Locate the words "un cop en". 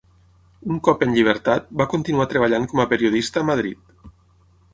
0.75-1.13